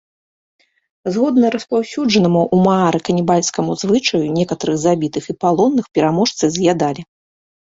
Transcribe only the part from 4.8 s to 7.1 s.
забітых і палонных пераможцы з'ядалі.